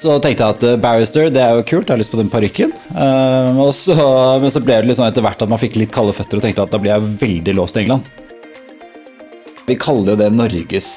[0.00, 2.32] Så tenkte jeg at uh, Barrister, det er jo kult, jeg har lyst på den
[2.32, 2.72] parykken.
[2.94, 3.52] Uh,
[4.40, 6.64] men så ble det sånn etter hvert at man fikk litt kalde føtter og tenkte
[6.64, 8.08] at da blir jeg veldig låst i England.
[9.68, 10.88] Vi kaller jo det Norges,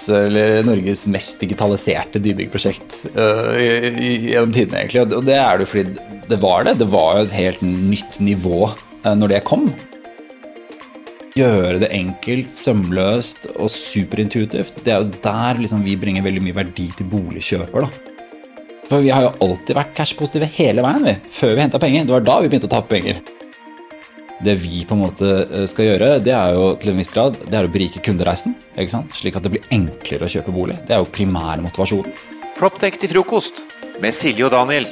[0.65, 5.03] Norges mest digitaliserte nybyggprosjekt uh, gjennom tidene, egentlig.
[5.19, 6.77] Og det er det jo fordi det var det.
[6.79, 9.67] Det var jo et helt nytt nivå uh, når det kom.
[11.35, 14.79] Gjøre det enkelt, sømløst og superintuitivt.
[14.85, 17.89] Det er jo der liksom vi bringer veldig mye verdi til boligkjøper.
[17.89, 18.12] da.
[18.89, 22.05] For vi har jo alltid vært cash-positive hele veien, vi, før vi henta penger.
[22.07, 23.21] Det var da vi begynte å tape penger.
[24.43, 27.37] Det vi på en måte eh, skal gjøre, det er jo til en viss grad
[27.45, 28.57] det er å berike kundereisen.
[28.75, 29.15] ikke sant?
[29.15, 30.75] Slik at det blir enklere å kjøpe bolig.
[30.87, 32.19] Det er jo primærmotivasjonen.
[32.59, 33.63] Proptech til frokost
[34.03, 34.89] med Silje og Daniel.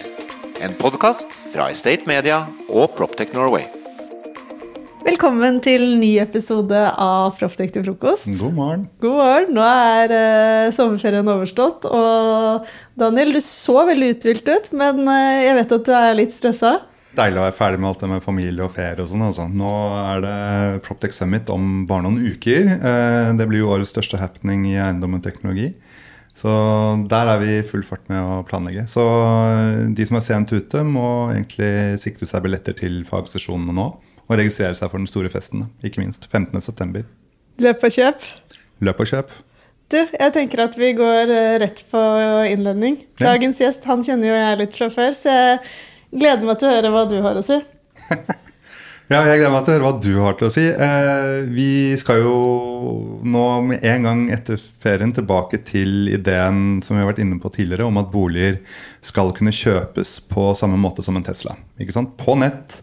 [0.62, 3.81] En podkast fra Estate Media og Proptech Norway.
[5.02, 8.28] Velkommen til ny episode av Proffdekk til frokost.
[8.38, 8.82] God morgen.
[9.02, 9.48] God morgen.
[9.56, 11.88] Nå er uh, sommerferien overstått.
[11.90, 12.68] Og
[13.02, 16.76] Daniel, du så veldig uthvilt ut, men uh, jeg vet at du er litt stressa?
[17.18, 19.26] Deilig å være ferdig med alt det med familie og ferie og sånn.
[19.26, 19.48] Altså.
[19.50, 20.38] Nå er det
[20.86, 22.70] Proptech Summit om bare noen uker.
[22.86, 25.72] Uh, det blir jo årets største happening i eiendom og teknologi.
[26.38, 26.54] Så
[27.10, 28.86] der er vi i full fart med å planlegge.
[28.88, 29.02] Så
[29.98, 33.90] de som er sent ute, må egentlig sikre seg billetter til fagsesjonene nå
[34.32, 35.68] og registrere seg for den store festen.
[35.84, 37.04] Ikke minst 15.9.
[37.62, 38.28] Løp og kjøp.
[38.82, 39.34] Løp og kjøp.
[39.92, 42.02] Du, jeg tenker at vi går eh, rett på
[42.48, 43.02] innledning.
[43.20, 45.58] Dagens gjest han kjenner jo jeg litt fra før, så jeg
[46.16, 47.58] gleder meg til å høre hva du har å si.
[49.12, 50.64] ja, jeg gleder meg til å høre hva du har til å si.
[50.72, 51.68] Eh, vi
[52.00, 52.38] skal jo
[53.28, 57.52] nå med en gang etter ferien tilbake til ideen som vi har vært inne på
[57.52, 58.62] tidligere, om at boliger
[59.04, 61.60] skal kunne kjøpes på samme måte som en Tesla.
[61.84, 62.16] Ikke sant?
[62.16, 62.80] På nett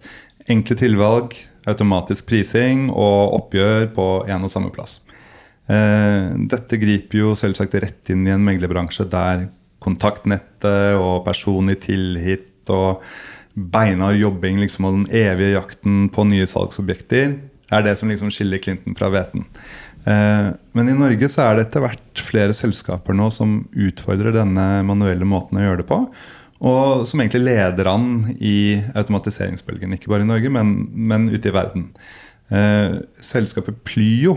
[0.48, 1.34] Enkle tilvalg,
[1.68, 4.98] automatisk prising og oppgjør på én og samme plass.
[5.68, 9.48] Eh, dette griper jo selvsagt rett inn i en meglerbransje der
[9.84, 13.04] kontaktnettet og personlig tillit og
[13.52, 17.36] beinhard jobbing liksom, og den evige jakten på nye salgsobjekter
[17.68, 19.44] er det som liksom skiller Clinton fra hveten.
[20.08, 24.66] Eh, men i Norge så er det etter hvert flere selskaper nå som utfordrer denne
[24.88, 26.00] manuelle måten å gjøre det på.
[26.58, 28.08] Og som egentlig leder an
[28.42, 29.94] i automatiseringsbølgen.
[29.94, 31.90] Ikke bare i Norge, men, men ute i verden.
[32.50, 34.34] Eh, selskapet Plyo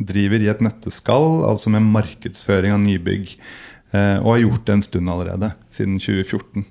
[0.00, 3.34] driver i et nøtteskall, altså med markedsføring av nybygg.
[3.90, 6.68] Eh, og har gjort det en stund allerede, siden 2014.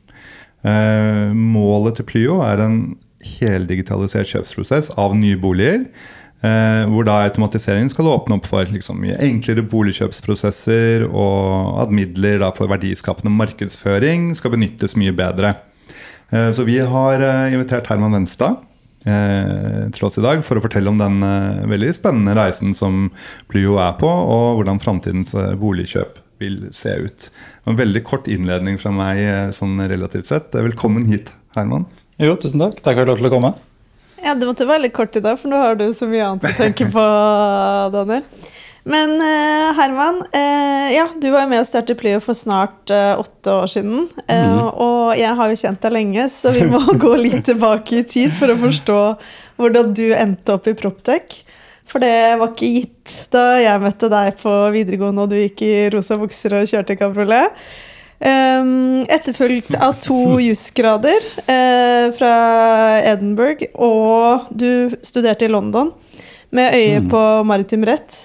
[0.63, 2.79] Eh, målet til Plyo er en
[3.19, 5.89] heldigitalisert kjøpsprosess av nye boliger
[6.39, 12.53] Eh, hvor da automatiseringen skal åpne opp for liksom, enklere boligkjøpsprosesser, og at midler da,
[12.55, 15.57] for verdiskapende markedsføring skal benyttes mye bedre.
[16.31, 18.55] Eh, så vi har eh, invitert Herman Venstad
[19.03, 23.09] eh, til oss i dag for å fortelle om den eh, veldig spennende reisen som
[23.51, 27.31] Plyo er på, og hvordan framtidens eh, boligkjøp vil se ut.
[27.67, 30.55] En veldig kort innledning fra meg sånn relativt sett.
[30.55, 31.83] Velkommen hit, Herman.
[32.15, 32.79] Jo, tusen takk.
[32.79, 33.57] Takk for at du fikk komme.
[34.29, 36.43] Ja, det måtte være litt kort i dag, for nå har du så mye annet
[36.45, 37.01] å tenke på,
[37.95, 38.21] Daniel.
[38.89, 43.55] Men uh, Herman, uh, ja, du var med å starte Plyo for snart uh, åtte
[43.57, 44.05] år siden.
[44.29, 44.61] Mm.
[44.69, 48.35] Og jeg har jo kjent deg lenge, så vi må gå litt tilbake i tid
[48.37, 49.01] for å forstå
[49.57, 51.39] hvordan du endte opp i Proptech.
[51.89, 55.75] For det var ikke gitt da jeg møtte deg på videregående og du gikk i
[55.89, 57.57] rosa bukser og kjørte kabriolet.
[58.19, 62.33] Um, etterfulgt av to jusgrader uh, fra
[63.07, 65.93] Edinburgh, og du studerte i London
[66.51, 67.07] med øye mm.
[67.13, 68.17] på maritim rett.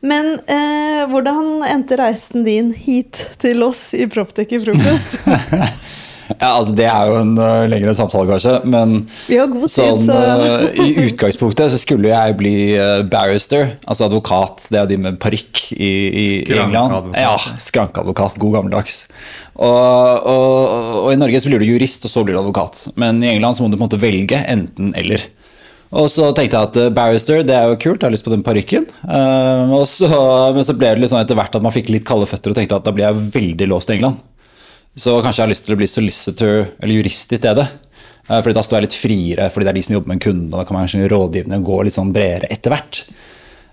[0.00, 5.18] Men uh, hvordan endte reisen din hit til oss i Proptech i frokost?
[6.38, 8.54] Ja, altså Det er jo en uh, lengre samtale, kanskje.
[8.70, 8.94] Men
[9.26, 14.06] Vi har god tid, sånn, uh, i utgangspunktet så skulle jeg bli uh, barrister, altså
[14.06, 14.68] advokat.
[14.70, 17.16] Det er jo de med parykk i, i England.
[17.18, 18.38] Ja, Skrankeadvokat.
[18.40, 19.02] God gammeldags.
[19.60, 20.54] Og, og,
[21.02, 22.86] og, i Norge så blir du jurist, og så blir du advokat.
[23.00, 25.26] Men i England så må du på en måte velge enten eller.
[25.90, 28.44] Og så tenkte jeg at barrister, det er jo kult, jeg har lyst på den
[28.46, 28.86] parykken.
[29.02, 29.74] Uh,
[30.54, 32.60] men så ble det litt sånn etter hvert at man fikk litt kalde føtter og
[32.60, 34.22] tenkte at da blir jeg veldig låst i England.
[34.98, 37.66] Så kanskje jeg har lyst til å bli solicitor eller jurist i stedet.
[38.30, 40.24] Eh, fordi da står jeg litt friere, fordi det er de som jobber med en
[40.26, 40.48] kunde.
[40.50, 43.04] Og da kan man kanskje rådgivende gå litt sånn bredere etter hvert.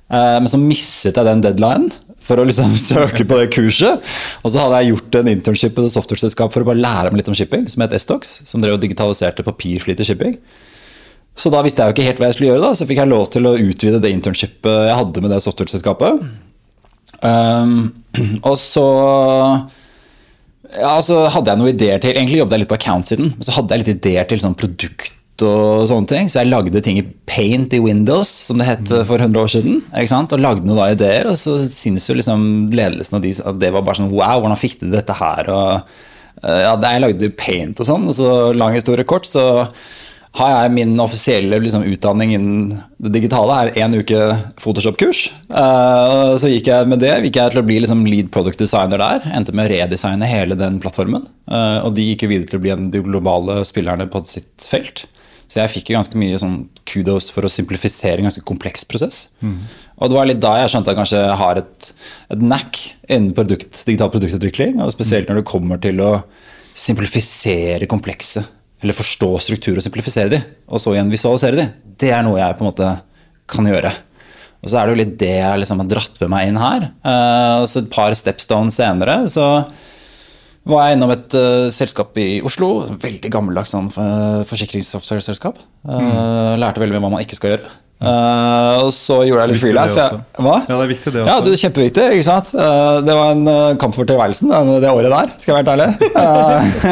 [0.07, 1.89] Eh, men så misset jeg den deadline
[2.27, 4.06] for å liksom søke på det kurset.
[4.44, 7.21] Og så hadde jeg gjort en internship på et software-selskap for å bare lære meg
[7.21, 10.39] litt om shipping, som het Estox, som drev og digitaliserte papirflyt i shipping.
[11.38, 13.12] Så da visste jeg jo ikke helt hva jeg skulle gjøre, da, så fikk jeg
[13.12, 16.24] lov til å utvide det internshipet jeg hadde med det software-selskapet.
[17.21, 17.75] Um,
[18.50, 18.88] og så
[20.75, 23.55] ja, så hadde jeg noen ideer til Egentlig jobbet jeg litt på account-siden, men så
[23.55, 25.13] hadde jeg litt ideer til sånn produkt
[25.45, 26.29] og sånne ting.
[26.31, 29.05] Så jeg lagde ting i paint i Windows, som det het mm.
[29.05, 29.81] for 100 år siden.
[29.93, 32.41] Og lagde noen da ideer, og så syns jo liksom
[32.73, 35.51] ledelsen av de at det var bare sånn Wow, hvordan fikk du dette her?
[35.53, 39.65] Og ja, jeg lagde paint og sånn, og så lang historie kort, så
[40.38, 44.19] har jeg min offisielle liksom, utdanning innen det digitale er én uke
[44.62, 45.28] Photoshop-kurs.
[45.50, 49.01] Uh, så gikk jeg med det gikk jeg til å bli liksom, lead product designer
[49.01, 49.25] der.
[49.34, 51.25] Endte med å redesigne hele den plattformen.
[51.50, 54.51] Uh, og de gikk jo videre til å bli en de globale spillerne på sitt
[54.66, 55.07] felt.
[55.48, 56.57] Så jeg fikk jo ganske mye sånn
[56.89, 59.30] kudos for å simplifisere en ganske kompleks prosess.
[59.39, 59.62] Mm.
[59.98, 61.88] Og det var litt da jeg skjønte at jeg kanskje har et,
[62.36, 64.75] et knack innen produkt, digital produktutvikling.
[64.84, 66.12] Og spesielt når det kommer til å
[66.78, 68.44] simplifisere komplekse
[68.83, 72.57] eller forstå struktur og simplifisere de, og så igjen visualisere de, det er noe jeg
[72.57, 72.91] på en måte
[73.50, 73.91] kan gjøre.
[74.62, 76.88] Og så er det jo litt det jeg liksom har dratt med meg inn her.
[77.06, 79.47] Uh, så et par stepstones senere så
[80.68, 82.71] var jeg innom et uh, selskap i Oslo.
[83.01, 85.62] Veldig gammeldags sånn, uh, forsikringssoftware-selskap.
[85.88, 87.75] Uh, lærte veldig mye om hva man ikke skal gjøre.
[87.97, 89.95] Uh, og så gjorde jeg litt frilans.
[89.97, 90.09] Ja,
[90.67, 91.31] det er viktig, det også.
[91.31, 92.03] Ja, det er kjempeviktig.
[92.13, 92.51] ikke sant?
[92.53, 94.53] Uh, det var en uh, kamp for tilværelsen
[94.83, 96.91] det året der, skal jeg være helt ærlig.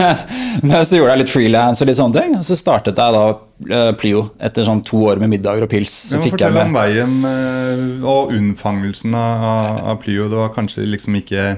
[0.70, 2.38] men så gjorde jeg litt frilans og litt sånne ting.
[2.40, 5.92] Og så startet jeg da Plio etter sånn to år med middager og pils.
[6.08, 7.18] Så ja, Fortell om veien
[8.00, 10.30] og unnfangelsen av, av Plio.
[10.32, 11.50] Det var kanskje liksom ikke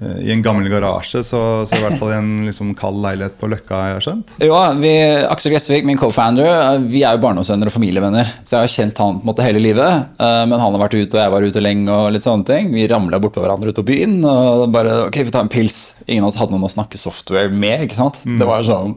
[0.00, 3.50] i en gammel garasje, så, så, i hvert fall i en liksom kald leilighet på
[3.52, 4.30] Løkka, jeg har skjønt?
[4.40, 4.92] Ja, vi,
[5.28, 8.30] Aksel Gressvik, min co-founder, vi er jo barndomsvenner og familievenner.
[8.40, 10.08] Så jeg har kjent han på en måte hele livet.
[10.16, 12.72] Eh, men han har vært ute, og jeg var ute lenge, og litt sånne ting.
[12.72, 14.16] Vi ramla bortpå hverandre ute på byen.
[14.24, 15.80] Og bare ok, vi tar en pils.
[16.06, 17.84] Ingen av oss hadde noen å snakke software med.
[17.84, 18.22] ikke sant?
[18.24, 18.38] Mm.
[18.40, 18.96] Det var sånn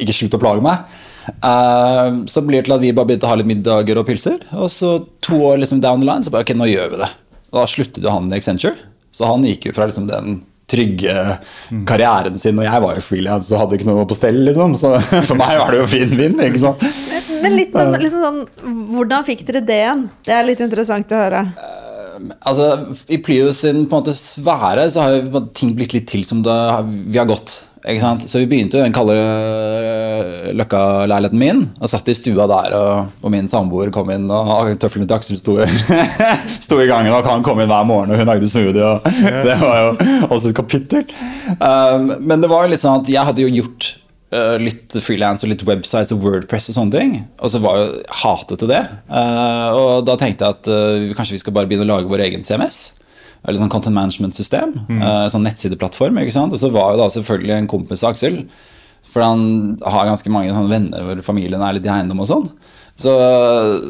[0.00, 0.86] Ikke slutt å plage meg.
[1.44, 4.40] Uh, så blir det til at vi bare begynte å ha litt middager og pilser.
[4.56, 7.10] Og så to år liksom down the line så bare ok, nå gjør vi det.
[7.52, 8.88] Og da sluttet jo han i Accenture.
[9.12, 10.40] Så han gikk jo fra liksom den
[10.72, 11.14] trygge
[11.88, 14.76] karrieren sin, og jeg var jo frilans og hadde ikke noe på stell, liksom.
[14.80, 14.94] Så
[15.28, 16.84] for meg var det jo fin vinn, ikke sant.
[16.84, 18.42] Men, men litt men, liksom sånn,
[18.94, 20.06] hvordan fikk dere det igjen?
[20.24, 21.42] Det er litt interessant å høre.
[21.58, 22.70] Uh, altså,
[23.12, 26.44] I Plius sin på en måte sfære så har jo ting blitt litt til som
[26.46, 26.56] det,
[27.12, 27.58] vi har gått.
[27.82, 32.76] Så vi begynte jo den kalde eh, Løkka-leiligheten min og satt i stua der.
[32.78, 35.56] Og, og min samboer kom inn, og tøflene til Aksel sto,
[36.66, 37.10] sto, i gangen.
[37.10, 38.86] Og han kom inn hver morgen, og hun lagde smoothie.
[38.86, 39.10] Og
[39.48, 41.04] det var jo også et kapittel.
[41.58, 43.90] Um, men det var jo litt sånn at jeg hadde jo gjort
[44.30, 47.20] uh, litt frilans og litt websites og Wordpress og sånne ting.
[47.42, 47.92] Og så var jo
[48.22, 48.82] hatet til det.
[49.10, 52.28] Uh, og da tenkte jeg at uh, kanskje vi skal bare begynne å lage vår
[52.30, 52.92] egen CMS
[53.42, 54.76] eller sånn content management-system.
[54.88, 55.00] Mm.
[55.02, 56.20] Uh, sånn nettsideplattform.
[56.22, 56.54] ikke sant?
[56.54, 58.44] Og så var jo da selvfølgelig en kompis av Aksel.
[59.12, 62.46] For han har ganske mange venner hvor familien er litt i eiendom og sånn.
[62.96, 63.12] Så,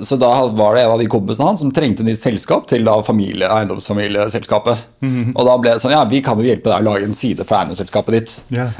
[0.06, 2.94] så, da var det en av de kompisene hans som trengte nytt selskap til da
[3.04, 4.86] familie, eiendomsfamilieselskapet.
[5.02, 5.32] Mm.
[5.34, 7.44] Og da ble det sånn Ja, vi kan jo hjelpe deg å lage en side
[7.44, 8.36] for eiendomsselskapet ditt.
[8.54, 8.70] Yeah.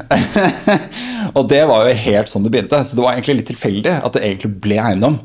[1.37, 2.81] og det var jo helt sånn det begynte.
[2.87, 5.19] Så det var egentlig litt tilfeldig at det egentlig ble eiendom.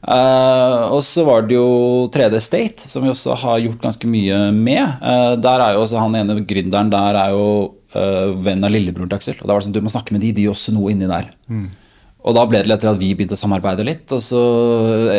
[0.00, 4.38] Uh, og så var det jo 3D State, som vi også har gjort ganske mye
[4.56, 4.96] med.
[5.02, 7.44] Uh, der er jo også Han ene gründeren der er jo
[7.92, 9.36] uh, venn av lillebroren til Aksel.
[9.40, 11.28] Og da var det sånn, du må snakke med de, de også noe inni der.
[11.52, 11.68] Mm.
[12.20, 14.06] Og da ble det til at vi begynte å samarbeide litt.
[14.16, 14.40] Og så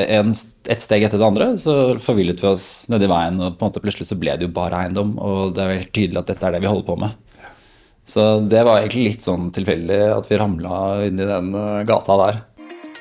[0.02, 3.40] en, et steg etter det andre så forvillet vi oss nedi veien.
[3.42, 5.90] Og på en måte plutselig så ble det jo bare eiendom, og det er veldig
[5.90, 7.18] tydelig at dette er det vi holder på med.
[8.12, 11.54] Så det var egentlig litt sånn tilfeldig at vi ramla inn i den
[11.90, 12.42] gata der.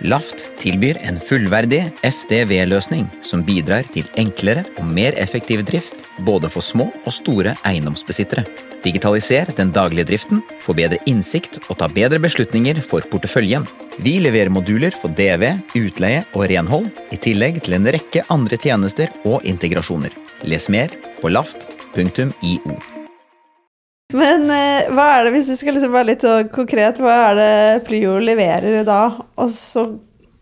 [0.00, 6.64] Laft tilbyr en fullverdig FDV-løsning som bidrar til enklere og mer effektiv drift både for
[6.64, 8.46] små og store eiendomsbesittere.
[8.80, 13.66] Digitaliser den daglige driften, få bedre innsikt og ta bedre beslutninger for porteføljen.
[14.00, 19.12] Vi leverer moduler for DV, utleie og renhold, i tillegg til en rekke andre tjenester
[19.28, 20.16] og integrasjoner.
[20.48, 22.99] Les mer på laft.io.
[24.16, 27.50] Men eh, hva er det, hvis vi skal liksom være litt konkret, hva er det
[27.88, 29.02] Plyo leverer da?
[29.40, 29.86] Og så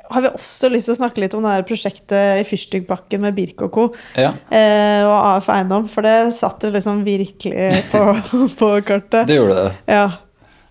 [0.09, 3.37] har vi også lyst til å snakke litt om det her prosjektet i Fyrstikkbakken med
[3.37, 3.85] Birk og co.
[4.17, 4.33] Ja.
[4.49, 8.05] Eh, og AF Eiendom, for det satte liksom virkelig på,
[8.61, 9.29] på kartet.
[9.29, 9.69] Det gjorde det.
[9.93, 10.07] Ja.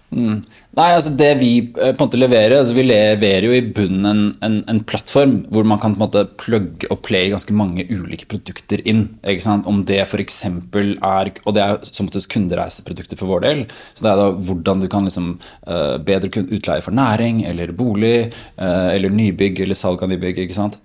[0.07, 0.37] Mm.
[0.77, 4.05] Nei, altså det vi eh, på en måte leverer altså Vi leverer jo i bunnen
[4.07, 7.83] en, en, en, plattform hvor man kan på en måte plugge og play ganske mange
[7.89, 9.03] ulike produkter inn.
[9.27, 9.67] ikke sant?
[9.67, 10.39] Om det f.eks.
[10.47, 13.65] er Og det er som måte kundereiseprodukter for vår del.
[13.97, 15.33] Så det er da hvordan du kan liksom
[15.67, 18.29] uh, bedre utleie for næring eller bolig
[18.61, 20.45] uh, eller nybygg eller salg av nybygg.
[20.45, 20.79] ikke sant?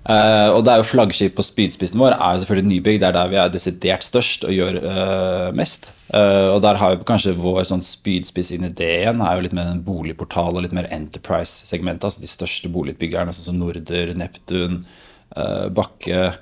[0.00, 3.00] Uh, og det er jo flaggskip på spydspissen vår er jo selvfølgelig nybygg.
[3.02, 5.90] Det er der vi er desidert størst og gjør uh, mest.
[6.08, 9.44] Uh, og der har vi kanskje vår sånn spydspiss inn i det igjen, er jo
[9.44, 12.08] litt mer en boligportal og litt mer Enterprise-segmentet.
[12.08, 14.82] Altså de største boligutbyggerne, sånn som Norder, Neptun,
[15.30, 16.32] Bakke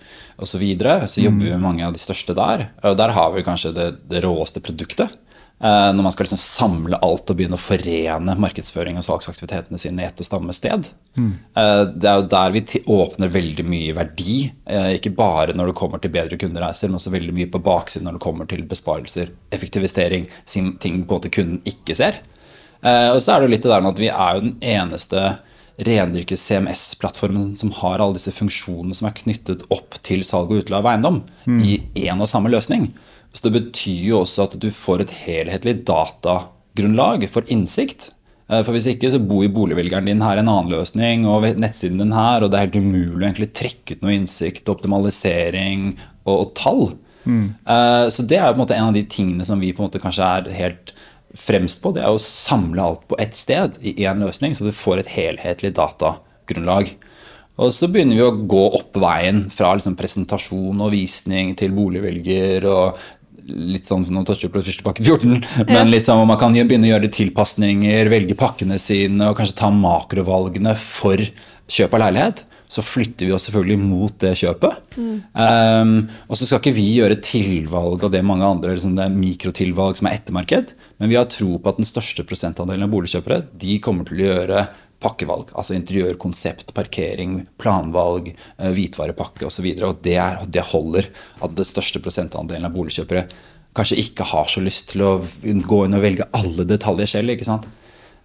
[0.41, 0.55] osv.
[0.55, 1.03] Så, videre.
[1.13, 2.71] så jobber vi med mange av de største der.
[2.89, 5.19] Og der har vi kanskje det, det råeste produktet.
[5.59, 10.05] Uh, når man skal liksom samle alt og begynne å forene markedsføring og salgsaktivitetene sine
[10.05, 10.87] i ett og samme sted.
[11.19, 11.33] Mm.
[11.59, 12.63] Uh, det er jo der vi
[12.95, 14.37] åpner veldig mye verdi.
[14.71, 18.07] Uh, ikke bare når det kommer til bedre kundereiser, men også veldig mye på baksiden
[18.07, 22.23] når det kommer til besparelser, effektivisering, ting på måte kunden ikke ser.
[22.79, 25.23] og så er det jo litt det der med at vi er jo den eneste
[25.79, 30.79] rendyrket CMS-plattformen som har alle disse funksjonene som er knyttet opp til salg og utleie
[30.79, 31.61] av eiendom, mm.
[31.63, 32.93] i én og samme løsning.
[33.35, 38.11] Så det betyr jo også at du får et helhetlig datagrunnlag for innsikt.
[38.49, 42.17] Eh, for hvis ikke så bor boligvelgeren din her en annen løsning, og nettsiden din
[42.17, 45.93] her, og det er helt umulig å egentlig trekke ut noe innsikt, optimalisering
[46.25, 46.83] og, og tall.
[47.29, 47.45] Mm.
[47.69, 49.91] Uh, så det er på en måte en av de tingene som vi på en
[49.91, 50.95] måte kanskje er helt
[51.37, 54.73] fremst på, det er å samle alt på ett sted i én løsning, så du
[54.73, 56.95] får et helhetlig datagrunnlag.
[57.59, 62.67] Og så begynner vi å gå opp veien fra liksom presentasjon og visning til boligvelger
[62.71, 63.01] og
[63.49, 65.41] litt sånn nå toucher på første pakke 14,
[65.71, 70.77] men sånn, man kan begynne å gjøre tilpasninger, velge pakkene sine og kanskje ta makrovalgene
[70.79, 71.23] for
[71.69, 72.45] kjøp av leilighet.
[72.69, 74.91] Så flytter vi oss selvfølgelig mot det kjøpet.
[75.01, 75.13] Mm.
[75.33, 75.93] Um,
[76.29, 79.97] og så skal ikke vi gjøre tilvalg av det mange andre liksom det er mikrotilvalg
[79.97, 80.75] som er ettermarked.
[81.01, 84.29] Men vi har tro på at den største prosentandelen av boligkjøpere de kommer til å
[84.29, 84.67] gjøre
[85.03, 85.53] pakkevalg.
[85.59, 89.69] Altså interiør, konsept, parkering, planvalg, eh, hvitvarepakke osv.
[89.77, 91.11] Og, og det, er, det holder
[91.45, 93.27] at den største prosentandelen av boligkjøpere
[93.79, 97.35] kanskje ikke har så lyst til å gå inn og velge alle detaljer selv.
[97.35, 97.69] ikke sant?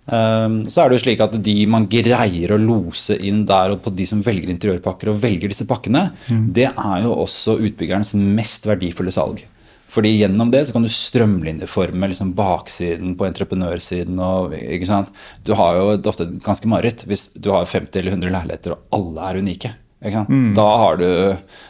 [0.04, 3.86] Um, så er det jo slik at de man greier å lose inn der og
[3.86, 6.48] på de som velger interiørpakker og velger disse pakkene, mm.
[6.58, 9.46] det er jo også utbyggerens mest verdifulle salg.
[9.94, 14.18] Fordi gjennom det så kan du strømlinjeforme liksom baksiden på entreprenørsiden.
[14.18, 15.14] Og, ikke sant?
[15.46, 19.30] Du har jo ofte ganske mareritt hvis du har 50 eller 100 leiligheter og alle
[19.30, 19.76] er unike.
[20.04, 20.52] Mm.
[20.58, 20.66] Da,
[21.00, 21.08] du,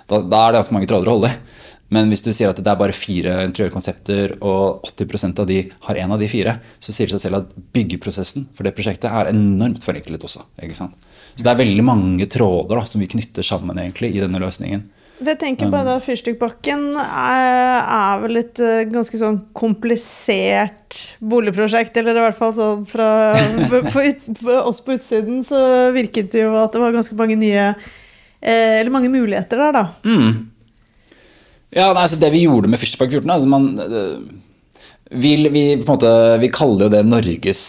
[0.10, 1.60] da, da, er det ganske mange tråder å holde i.
[1.94, 6.00] Men hvis du sier at det er bare fire interiørkonsepter, og 80% av de har
[6.02, 9.30] en av de fire, så sier det seg selv at byggeprosessen for det prosjektet er
[9.30, 10.42] enormt forenklet også.
[10.58, 14.88] Så det er veldig mange tråder da, som vi knytter sammen egentlig i denne løsningen.
[15.24, 21.98] Jeg tenker bare da Fyrstikkbakken er, er, vel et uh, ganske sånn komplisert boligprosjekt.
[22.02, 23.10] Eller i hvert fall sånn fra
[23.72, 25.60] for ut, for oss på utsiden så
[25.96, 29.86] virket det jo at det var ganske mange nye eh, Eller mange muligheter der, da.
[30.06, 30.50] Mm.
[31.74, 33.70] Ja, nei, så Det vi gjorde med Fyrstikkbakken 14 altså man,
[35.14, 37.62] uh, vi, vi, måte, vi, kaller jo det Norges,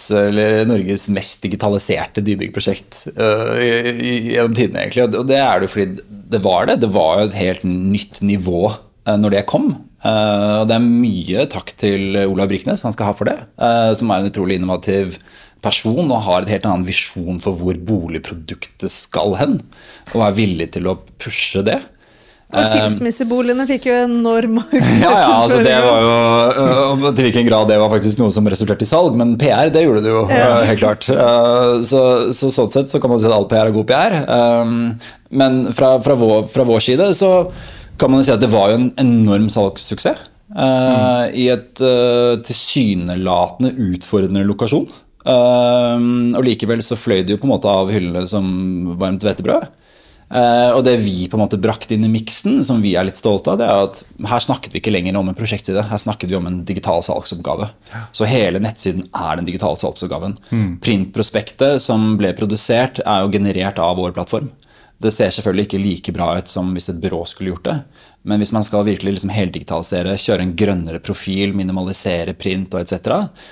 [0.67, 5.07] Norges mest digitaliserte dybyggprosjekt uh, gjennom tidene, egentlig.
[5.21, 6.79] Og det er det fordi det var det.
[6.83, 9.71] Det var jo et helt nytt nivå uh, når det kom.
[10.05, 13.39] Uh, og det er mye takk til Olav Briknes han skal ha for det,
[13.97, 15.19] som er en utrolig innovativ
[15.65, 19.59] person og har et helt annen visjon for hvor boligproduktet skal hen.
[20.13, 21.79] Og er villig til å pushe det.
[22.55, 24.59] Og ehm, skilsmisseboligene fikk jo enorm
[25.03, 26.13] Ja, ja, altså det var jo
[26.63, 29.83] øh, Til hvilken grad det var faktisk noe som resulterte i salg, men PR, det
[29.83, 30.61] gjorde det jo ja.
[30.61, 31.07] Øh, helt klart.
[31.85, 32.01] Så,
[32.35, 34.15] så, sånn sett så kan man si at all PR er god PR.
[34.25, 34.75] Um,
[35.35, 37.31] men fra, fra, vår, fra, vår, side så
[37.99, 40.27] kan man jo si at det var jo en enorm salgssuksess.
[40.55, 41.35] Uh, mm.
[41.41, 44.87] I et uh, tilsynelatende utfordrende lokasjon.
[45.25, 48.45] og likevel så fløy det jo på en måte av hyllene som
[49.01, 49.67] varmt hvetebrød.
[50.25, 53.19] Uh, og det vi på en måte brakte inn i miksen, som vi er litt
[53.19, 54.01] stolte av, det er at
[54.31, 57.69] her snakket vi ikke lenger om en prosjektside, her snakket vi om en digital salgsoppgave.
[58.15, 60.37] Så hele nettsiden er den digitale salgsoppgaven.
[60.49, 60.69] Mm.
[60.83, 64.49] Printprospektet som ble produsert, er jo generert av vår plattform.
[64.97, 67.75] Det ser selvfølgelig ikke like bra ut som hvis et byrå skulle gjort det.
[68.25, 73.11] Men hvis man skal virkelig liksom heldigitalisere, kjøre en grønnere profil, minimalisere print og etc.,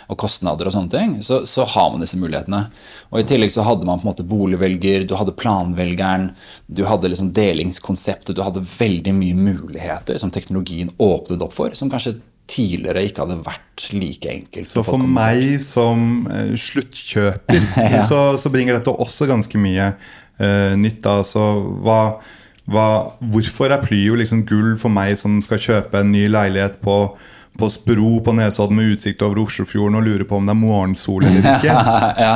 [0.10, 2.64] og kostnader og sånne ting, så, så, har man disse mulighetene.
[3.12, 6.32] Og I tillegg så hadde man på en måte boligvelger, du hadde planvelgeren,
[6.66, 11.92] du hadde liksom delingskonseptet, du hadde veldig mye muligheter som teknologien åpnet opp for, som
[11.94, 12.18] kanskje
[12.50, 14.68] tidligere ikke hadde vært like enkelt.
[14.68, 17.62] Så for meg som uh, sluttkjøper,
[17.94, 18.02] ja.
[18.08, 19.94] så, så, bringer dette også ganske mye
[20.42, 21.06] uh, nytt.
[21.10, 21.44] Altså,
[21.84, 22.00] hva,
[22.72, 22.88] hva,
[23.34, 26.98] hvorfor er Plyo liksom gull for meg som skal kjøpe en ny leilighet på,
[27.60, 31.28] på Spro på Nesodden med utsikt over Oslofjorden og lurer på om det er morgensol
[31.28, 31.76] eller ikke?
[32.26, 32.34] ja.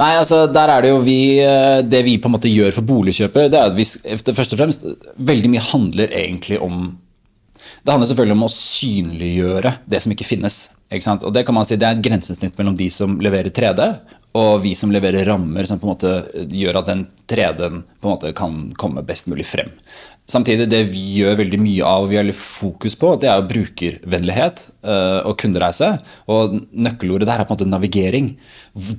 [0.00, 2.88] Nei, altså der er Det jo vi eh, Det vi på en måte gjør for
[2.88, 4.86] boligkjøper, det er at vi først og fremst
[5.30, 6.90] veldig mye handler egentlig om
[7.80, 10.56] det handler selvfølgelig om å synliggjøre det som ikke finnes.
[10.92, 13.86] Ikke og Det kan man si, det er et grensesnitt mellom de som leverer 3D,
[14.38, 18.12] og vi som leverer rammer som på en måte gjør at den 3D-en på en
[18.14, 19.72] måte kan komme best mulig frem.
[20.30, 23.46] Samtidig, det vi gjør veldig mye av og vi har litt fokus på, det er
[23.50, 25.92] brukervennlighet uh, og kundereise.
[26.30, 28.32] Og nøkkelordet der er på en måte navigering.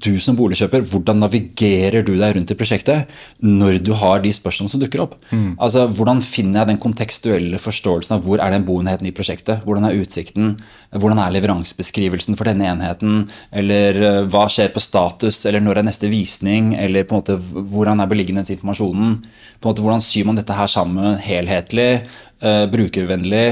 [0.04, 4.74] Du som boligkjøper, hvordan navigerer du deg rundt i prosjektet når du har de spørsmålene
[4.74, 5.16] som dukker opp?
[5.32, 5.54] Mm.
[5.56, 9.64] Altså, Hvordan finner jeg den kontekstuelle forståelsen av hvor er den boenheten i prosjektet?
[9.64, 10.58] Hvordan er utsikten?
[10.92, 13.30] Hvordan er leveransebeskrivelsen for denne enheten?
[13.56, 15.40] Eller uh, hva skjer på status?
[15.48, 16.74] Eller når er neste visning?
[16.76, 17.40] Eller på en måte
[17.72, 19.16] hvordan er beliggenhetsinformasjonen?
[19.62, 21.21] På en måte, hvordan syr man dette her sammen?
[21.24, 21.92] Helhetlig,
[22.44, 23.48] uh, brukervennlig,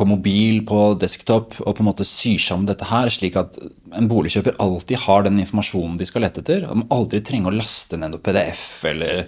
[0.00, 3.56] på mobil, på desktop, og på en måte syr sammen dette her, slik at
[3.98, 6.64] en boligkjøper alltid har den informasjonen de skal lette etter.
[6.64, 9.26] og aldri trenger å laste ned noe PDF eller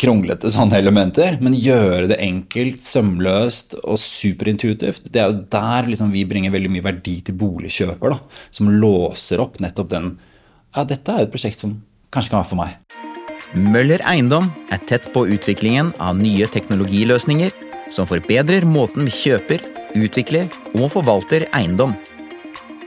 [0.00, 5.10] kronglete sånne elementer, men gjøre det enkelt, sømløst og superintuitivt.
[5.12, 9.44] Det er jo der liksom vi bringer veldig mye verdi til boligkjøper, da, som låser
[9.44, 10.14] opp nettopp den
[10.76, 11.78] Ja, dette er et prosjekt som
[12.12, 13.05] kanskje kan være for meg.
[13.56, 17.54] Møller Eiendom er tett på utviklingen av nye teknologiløsninger
[17.94, 19.62] som forbedrer måten vi kjøper,
[19.96, 21.94] utvikler og forvalter eiendom.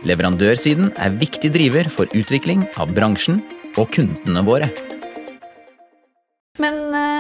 [0.06, 3.42] Leverandørsiden er viktig driver for utvikling av bransjen
[3.80, 4.70] og kundene våre.
[6.62, 7.19] Men uh,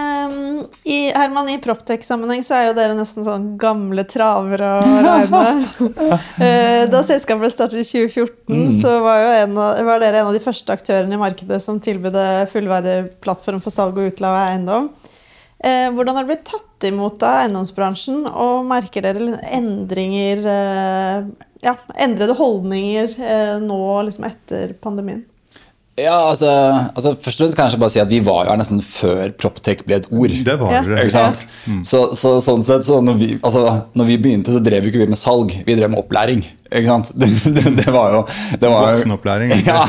[0.83, 5.41] i, Herman, i Proptech-sammenheng så er jo dere nesten sånn gamle travere å regne.
[5.79, 8.73] uh, da selskapet ble startet i 2014, mm.
[8.79, 9.55] så var, av,
[9.88, 12.17] var, dere en av de første aktørene i markedet som tilbød
[12.53, 14.91] fullverdig plattform for salg og utleie av eiendom.
[15.59, 20.45] Uh, hvordan har det blitt tatt imot av eiendomsbransjen, og merker dere endringer
[21.59, 25.25] ja, endrede holdninger nå liksom etter pandemien?
[26.00, 26.50] Ja, altså,
[26.96, 29.34] altså Først og fremst kan kanskje bare si at vi var jo her nesten før
[29.39, 30.34] Proptech ble et ord.
[30.46, 31.01] Det var det.
[31.03, 31.44] Ikke sant?
[31.65, 31.82] Mm.
[31.88, 33.65] Så, så, sånn sett, så når vi, altså,
[34.00, 36.46] når vi begynte, så drev vi ikke med salg, vi drev med opplæring.
[36.70, 37.13] Ikke sant?
[37.20, 38.24] Det, det, det var jo
[38.62, 39.53] det var, Voksenopplæring.
[39.70, 39.84] Ja,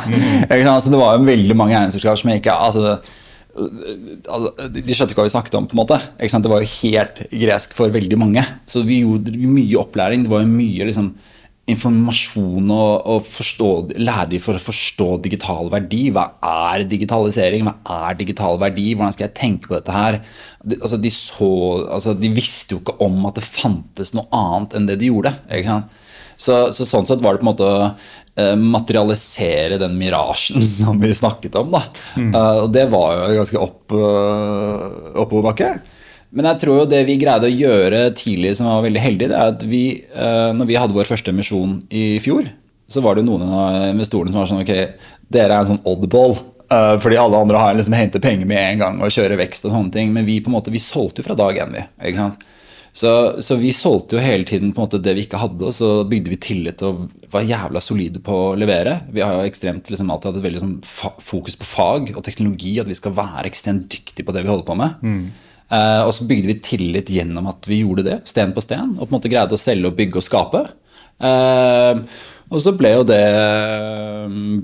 [0.48, 0.86] ikke sant?
[0.86, 2.94] Så det var jo veldig mange eiendomsselskaper som ikke altså,
[3.60, 5.68] altså, de skjønte ikke hva vi snakket om.
[5.68, 6.00] på en måte.
[6.18, 8.44] Det var jo helt gresk for veldig mange.
[8.66, 10.24] Så vi gjorde mye opplæring.
[10.24, 11.12] Det var jo mye liksom,
[11.68, 13.68] informasjon og, og forstå,
[14.00, 16.06] lære dem for å forstå digital verdi.
[16.14, 16.26] Hva
[16.72, 17.66] er digitalisering?
[17.68, 18.88] Hva er digital verdi?
[18.94, 20.18] Hvordan skal jeg tenke på dette her?
[20.64, 21.50] De, altså, de, så,
[21.86, 25.34] altså, de visste jo ikke om at det fantes noe annet enn det de gjorde.
[26.40, 30.98] Så, så, sånn sett var det på en måte å uh, materialisere den mirasjen som
[31.00, 31.72] vi snakket om.
[31.76, 31.84] Da.
[32.16, 32.34] Mm.
[32.34, 35.74] Uh, og det var jo ganske opp, uh, oppoverbakke.
[36.30, 39.38] Men jeg tror jo det vi greide å gjøre tidlig som var veldig heldig, det
[39.38, 39.84] er at vi,
[40.14, 42.46] uh, når vi hadde vår første emisjon i fjor,
[42.90, 44.72] så var det noen av investorene som var sånn Ok,
[45.30, 46.38] dere er en sånn oddball.
[46.70, 49.74] Uh, fordi alle andre har liksom hentet penger med en gang og kjører vekst og
[49.74, 50.14] sånne ting.
[50.14, 51.84] Men vi på en måte, vi solgte jo fra dag én, vi.
[51.98, 52.46] ikke sant?
[52.92, 55.74] Så, så, vi solgte jo hele tiden på en måte det vi ikke hadde, og
[55.74, 58.96] så bygde vi tillit og var jævla solide på å levere.
[59.14, 60.78] Vi har jo ekstremt liksom alltid hatt et veldig sånn
[61.22, 64.66] fokus på fag og teknologi, at vi skal være ekstremt dyktige på det vi holder
[64.66, 65.06] på med.
[65.06, 65.22] Mm.
[65.70, 69.04] Uh, og så bygde vi tillit gjennom at vi gjorde det, sten på sten, og
[69.04, 70.64] på en måte greide å selge og bygge og skape.
[71.22, 72.02] Uh,
[72.50, 73.20] og så ble jo, det,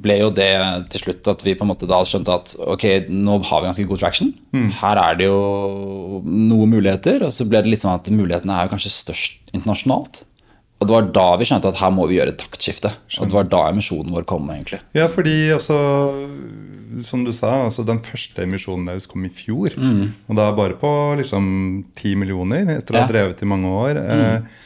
[0.03, 0.51] ble jo det
[0.91, 3.85] til slutt at vi på en måte da skjønte at ok, nå har vi ganske
[3.87, 4.33] god traction.
[4.57, 4.73] Mm.
[4.81, 7.23] Her er det jo noen muligheter.
[7.29, 10.25] Og så ble det litt sånn at mulighetene er jo kanskje størst internasjonalt.
[10.77, 12.91] Og det var da vi skjønte at her må vi gjøre et taktskifte.
[13.17, 14.51] Og det var da emisjonen vår kom.
[14.53, 14.83] egentlig.
[14.97, 15.79] Ja, fordi altså
[17.05, 19.75] som du sa, altså den første emisjonen deres kom i fjor.
[19.77, 20.13] Mm.
[20.29, 21.47] Og da bare på liksom
[21.99, 24.01] 10 millioner, etter å ha drevet i mange år.
[24.01, 24.23] Mm.
[24.23, 24.63] Eh,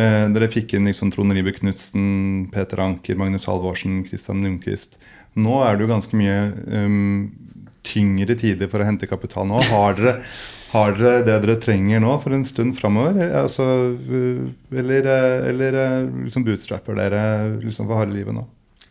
[0.00, 2.06] eh, dere fikk inn liksom Trond Ribe Knutsen,
[2.54, 5.00] Peter Anker, Magnus Halvorsen, Christian Lundqvist.
[5.34, 6.38] Nå er det jo ganske mye
[6.70, 7.32] um,
[7.84, 9.60] tyngre tider for å hente kapital nå.
[9.72, 10.18] Har dere,
[10.74, 13.20] har dere det dere trenger nå for en stund framover?
[13.44, 13.64] Altså,
[14.74, 15.08] eller,
[15.52, 15.78] eller
[16.24, 17.22] liksom bootstrapper dere
[17.62, 18.44] liksom for harde livet nå?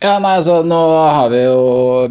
[0.04, 0.80] Ja, nei, altså nå
[1.15, 1.60] har Vi jo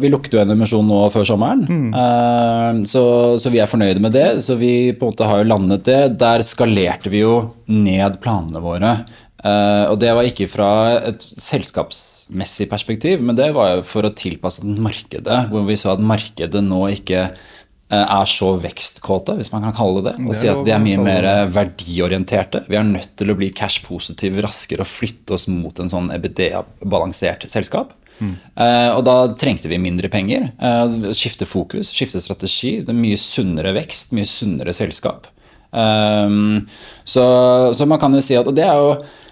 [0.01, 1.65] Vi lukter jo en emisjon nå før sommeren.
[1.67, 1.89] Mm.
[1.93, 3.03] Uh, så,
[3.37, 4.29] så, vi er fornøyde med det.
[4.45, 5.99] Så vi på en måte har jo landet det.
[6.21, 7.35] Der skalerte vi jo
[7.69, 8.95] ned planene våre.
[9.43, 10.69] Uh, og det var ikke fra
[11.11, 15.43] et selskapsmessig perspektiv, men det var jo for å tilpasse den markedet.
[15.51, 17.62] Hvor vi så at markedet nå ikke Eh,
[18.01, 20.27] er så vekstkåte, hvis man kan kalle det det.
[20.27, 22.63] Og si at de er mye mer verdiorienterte.
[22.69, 27.47] Vi er nødt til å bli cash-positive raskere og flytte oss mot en sånn EBD-balansert
[27.51, 27.93] selskap.
[28.19, 28.33] Mm.
[28.55, 30.51] Uh, og da trengte vi mindre penger.
[30.61, 32.77] Uh, skifte fokus, skifte strategi.
[32.85, 35.27] Det er mye sunnere vekst, mye sunnere selskap.
[35.73, 36.63] Um,
[37.03, 37.25] så,
[37.73, 38.91] så, man kan jo si at Og det er jo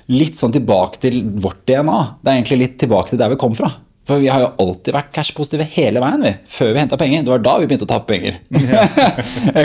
[0.10, 2.00] litt sånn tilbake til vårt DNA.
[2.22, 3.70] Det er egentlig litt tilbake til der vi kom fra.
[4.10, 7.22] For vi har jo alltid vært cash-positive hele veien vi, før vi henta penger.
[7.26, 8.40] Det var da vi begynte å tape penger.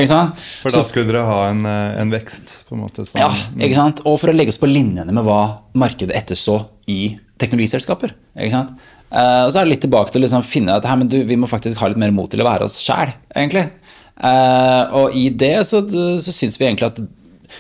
[0.61, 2.53] For da skulle dere ha en, eh, en vekst?
[2.69, 3.07] på en måte.
[3.09, 3.23] Sånn.
[3.23, 4.03] Ja, ikke sant?
[4.05, 5.41] og for å legge oss på linjene med hva
[5.81, 6.59] markedet etterså
[6.93, 8.13] i teknologiselskaper.
[8.37, 8.77] ikke sant?
[9.07, 11.49] Uh, og så er det litt tilbake til å liksom finne at du, vi må
[11.49, 13.69] faktisk ha litt mer mot til å være oss sjæl, egentlig.
[14.17, 17.01] Uh, og i det så, så syns vi egentlig at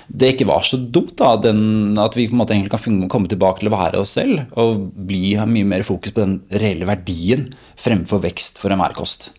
[0.09, 1.17] det ikke var så dumt.
[1.19, 4.17] da, den, At vi på en måte egentlig kan komme tilbake til å være oss
[4.19, 8.97] selv og bli, ha mye mer fokus på den reelle verdien fremfor vekst for enhver
[8.97, 9.31] kost.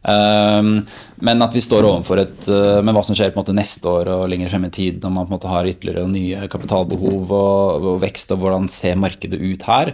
[0.00, 0.78] Um,
[1.20, 3.84] men at vi står overfor et uh, med hva som skjer på en måte neste
[3.84, 7.34] år og lenger frem i tid, når man på en måte har ytterligere nye kapitalbehov
[7.36, 9.92] og, og vekst, og hvordan ser markedet ut her,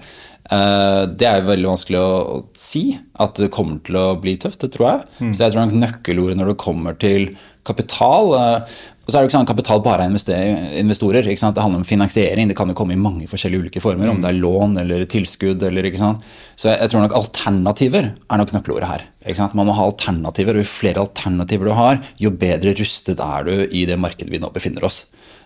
[0.52, 2.84] uh, det er jo veldig vanskelig å, å, si.
[3.18, 5.04] At det kommer til å bli tøft, det tror jeg.
[5.18, 5.34] Mm.
[5.34, 7.28] Så jeg tror nok nøkkelordet når det kommer til
[7.66, 11.28] kapital uh, og så er det ikke sånn kapital bare er investorer.
[11.30, 11.54] ikke sant?
[11.54, 12.48] Det handler om finansiering.
[12.50, 14.10] Det kan jo komme i mange forskjellige ulike former.
[14.10, 15.62] Om det er lån eller tilskudd.
[15.62, 16.26] eller ikke sant?
[16.58, 19.04] Så jeg, jeg tror nok alternativer er nok nøkkelordet her.
[19.22, 19.54] ikke sant?
[19.54, 23.54] Man må ha alternativer, og jo flere alternativer du har, jo bedre rustet er du
[23.70, 25.04] i det markedet vi nå befinner oss.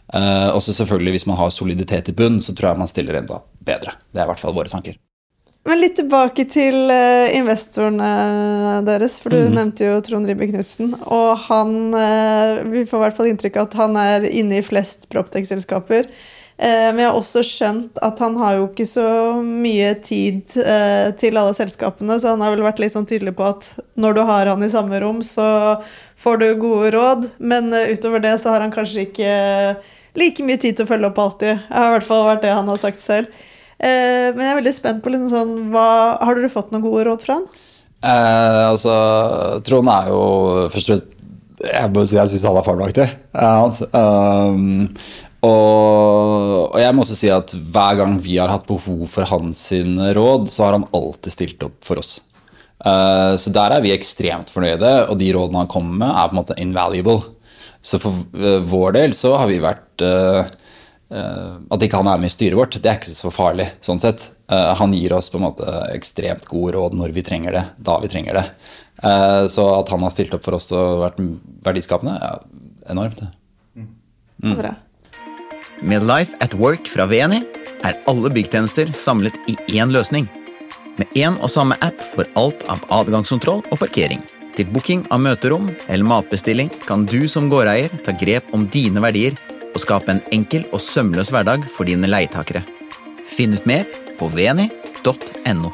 [0.09, 3.45] Uh, også selvfølgelig Hvis man har soliditet i bunn, så tror jeg man stiller enda
[3.61, 3.93] bedre.
[4.09, 4.97] Det er i hvert fall våre tanker.
[5.69, 9.55] Men litt tilbake til uh, investorene deres, for du mm.
[9.59, 10.95] nevnte jo Trond Ribbe Knutsen.
[11.05, 14.65] Og han uh, Vi får i hvert fall inntrykk av at han er inne i
[14.65, 16.09] flest Proptech-selskaper.
[16.61, 19.05] Uh, men jeg har også skjønt at han har jo ikke så
[19.45, 20.57] mye tid
[21.21, 23.69] til alle selskapene, så han har vel vært litt sånn tydelig på at
[24.01, 25.45] når du har han i samme rom, så
[26.21, 29.37] får du gode råd, men utover det så har han kanskje ikke
[30.21, 31.63] like mye tid til å følge opp alltid.
[31.69, 33.41] Det har i hvert fall vært det han har sagt selv.
[33.81, 37.07] Eh, men jeg er veldig spent på liksom sånn, hva, Har dere fått noen gode
[37.09, 37.47] råd fra han?
[38.05, 38.93] Eh, altså,
[39.65, 40.21] Trond er jo
[40.73, 41.17] først og fremst
[41.65, 43.07] Jeg må si jeg syns han er fabelaktig.
[43.93, 44.87] Um,
[45.45, 49.67] og, og, jeg må også si at hver gang vi har hatt behov for hans
[50.17, 52.15] råd, så har han alltid stilt opp for oss.
[52.81, 56.37] Uh, så der er vi ekstremt fornøyde, og de rådene han kommer med, er på
[56.37, 57.19] en måte invaluable.
[57.85, 58.25] Så for
[58.73, 60.60] vår del så har vi vært uh, Eh,
[61.11, 63.67] at ikke han er med i styret vårt, det er ikke så farlig.
[63.83, 64.29] sånn sett.
[64.51, 67.99] Eh, han gir oss på en måte ekstremt gode råd når vi trenger det, da
[68.03, 68.45] vi trenger det.
[69.03, 71.21] Eh, så at han har stilt opp for oss og vært
[71.67, 72.33] verdiskapende, ja,
[72.91, 73.23] enormt.
[73.77, 74.57] Mm.
[74.59, 74.75] Bra.
[75.83, 77.45] Med Life at Work fra VNI
[77.87, 80.27] er alle byggtjenester samlet i én løsning.
[80.99, 84.21] Med én og samme app for alt av adgangskontroll og parkering.
[84.57, 89.39] Til booking av møterom eller matbestilling kan du som gårdeier ta grep om dine verdier
[89.75, 92.63] og skape en enkel og sømløs hverdag for dine leietakere.
[93.29, 93.87] Finn ut mer
[94.19, 95.71] på veni.no.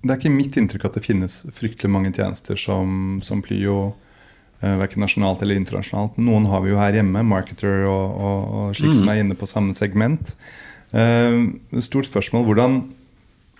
[0.00, 3.92] Det er ikke mitt inntrykk at det finnes fryktelig mange tjenester som, som Plyo,
[4.62, 6.16] eh, verken nasjonalt eller internasjonalt.
[6.16, 8.98] Noen har vi jo her hjemme, Marketer og, og, og slik mm.
[9.02, 10.34] som er inne på samme segment.
[10.90, 11.52] Uh,
[11.84, 12.48] stort spørsmål.
[12.48, 12.80] Hvordan,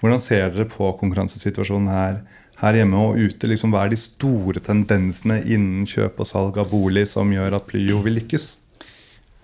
[0.00, 2.22] hvordan ser dere på konkurransesituasjonen her?
[2.60, 3.48] Her hjemme og ute?
[3.50, 7.68] Liksom, hva er de store tendensene innen kjøp og salg av bolig som gjør at
[7.70, 8.52] Plyo vil lykkes?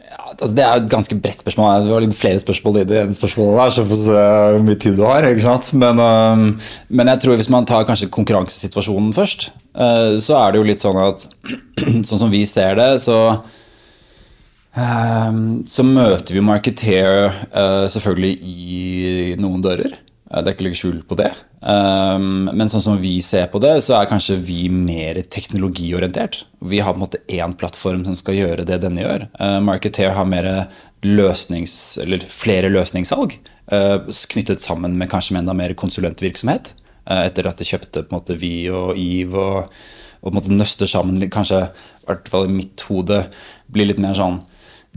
[0.07, 1.87] Ja, altså det er et ganske bredt spørsmål.
[1.87, 4.23] Du har litt flere spørsmål i det ene spørsmålet der, så får vi se
[4.55, 5.29] hvor mye tid du har.
[5.29, 5.73] ikke sant?
[5.77, 10.63] Men, uh, men, jeg tror hvis man tar kanskje konkurransesituasjonen først, uh, så er det
[10.63, 11.27] jo litt sånn at
[12.09, 13.21] sånn som vi ser det, så
[14.77, 17.31] så møter vi Marketeer
[17.89, 19.95] selvfølgelig i noen dører.
[20.27, 21.29] Det er ikke legge skjul på det.
[21.63, 26.41] Um, men sånn som vi ser på det, så er kanskje vi mer teknologiorientert.
[26.67, 29.29] Vi har på en måte én plattform som skal gjøre det denne gjør.
[29.39, 30.49] Uh, Marketeer har mer
[31.07, 33.39] løsnings, eller flere løsningssalg
[33.71, 34.03] uh,
[34.35, 36.75] knyttet sammen med kanskje enda mer konsulentvirksomhet.
[37.07, 39.75] Etter at de kjøpte på en måte vi og Eve og,
[40.19, 41.69] og på en måte nøster sammen kanskje,
[42.03, 43.29] i hvert fall i mitt hode,
[43.71, 44.41] blir litt mer sånn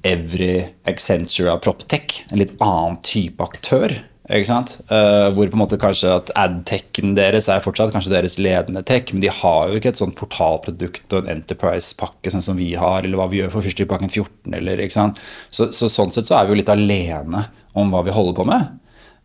[0.01, 2.23] Every Accenture av Proptech.
[2.31, 3.93] En litt annen type aktør.
[4.29, 4.75] Ikke sant?
[4.91, 9.09] Uh, hvor på en måte kanskje at adtechen deres er fortsatt kanskje deres ledende tech,
[9.09, 13.01] men de har jo ikke et sånt portalprodukt og en enterprise-pakke sånn som vi har,
[13.01, 15.23] eller hva vi gjør for første pakken 14, eller ikke sant.
[15.49, 18.45] Så, så, sånn sett så er vi jo litt alene om hva vi holder på
[18.49, 18.69] med.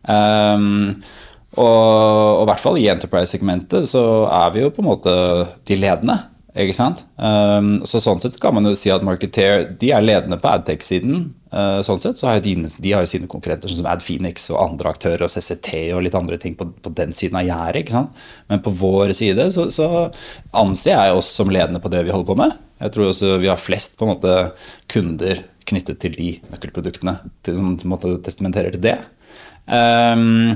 [0.09, 0.97] Um,
[1.55, 5.13] og, i hvert fall i enterprise-segmentet så er vi jo på en måte
[5.69, 6.17] de ledende.
[6.55, 7.01] Ikke sant?
[7.19, 11.25] Um, så sånn sett kan man jo si at Marketeer de er ledende på adtech-siden.
[11.51, 14.61] Uh, sånn sett så har de, de har jo sine konkurrenter sånn som AdPhoenix og
[14.61, 17.91] andre aktører og CCT og litt andre ting på, på den siden av gjerdet.
[18.47, 19.89] Men på vår side så, så,
[20.55, 22.55] anser jeg oss som ledende på det vi holder på med.
[22.79, 24.39] Jeg tror også vi har flest på en måte
[24.91, 28.97] kunder knyttet til de nøkkelproduktene til, som på en måte testamenterer til det.
[29.67, 30.55] Um,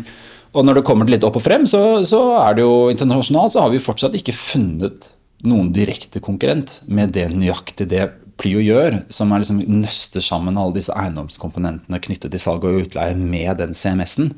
[0.56, 3.68] og når det kommer litt opp og frem, så, så er det jo internasjonalt så
[3.68, 5.12] har vi fortsatt ikke funnet
[5.48, 8.08] noen direkte konkurrent med det nøyaktig det
[8.40, 13.18] Plio gjør, som er liksom nøster sammen alle disse eiendomskomponentene knyttet til salg og utleie
[13.20, 14.32] med den CMS-en.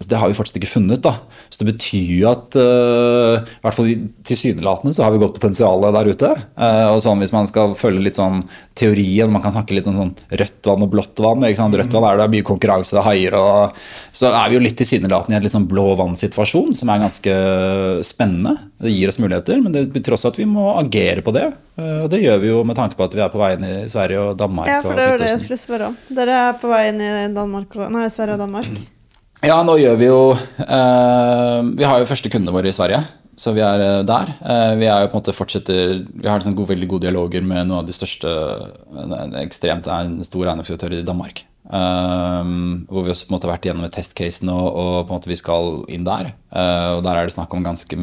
[0.00, 1.02] Det har vi fortsatt ikke funnet.
[1.04, 1.12] da.
[1.50, 3.90] Så det betyr jo at uh, i hvert fall
[4.26, 6.30] tilsynelatende så har vi godt potensial der ute.
[6.56, 8.44] Uh, og sånn Hvis man skal følge litt sånn
[8.78, 11.44] teorien, man kan snakke litt om sånn rødt vann og blått vann.
[11.44, 11.76] ikke sant?
[11.76, 13.80] Rødt vann er det mye konkurranse, det er haier og
[14.16, 17.34] Så er vi jo litt tilsynelatende i en litt sånn blå vann-situasjon som er ganske
[18.06, 18.56] spennende.
[18.80, 21.50] Det gir oss muligheter, men det betyr også at vi må agere på det.
[21.76, 23.66] Uh, og det gjør vi jo med tanke på at vi er på vei inn
[23.66, 24.70] i Sverige og Danmark.
[24.70, 26.00] Ja, for det var det jeg skulle spørre om.
[26.14, 28.72] Dere er på vei inn i Danmark og, nei, Sverige og Danmark.
[29.40, 33.00] Ja, nå gjør vi jo eh, Vi har jo første kundene våre i Sverige,
[33.40, 34.34] så vi er eh, der.
[34.44, 37.46] Eh, vi er jo på en måte fortsetter Vi har liksom gode, veldig gode dialoger
[37.46, 38.28] med noen av de største
[39.00, 41.46] en Ekstremt en stor eiendomsaktør i Danmark.
[41.70, 42.52] Eh,
[42.90, 45.16] hvor vi også på en måte har vært gjennom et testcase nå, og på en
[45.16, 46.34] måte vi skal inn der.
[46.52, 47.96] Eh, og der er det snakk om ganske,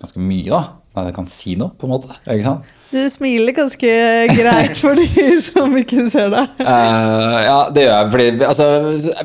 [0.00, 0.64] ganske mye, da.
[0.98, 2.16] Jeg kan si noe, på en måte.
[2.24, 2.72] ikke sant?
[2.88, 3.88] Du smiler ganske
[4.32, 6.60] greit for de som ikke ser deg.
[6.62, 8.10] Uh, ja, det gjør jeg.
[8.14, 8.68] Fordi, altså,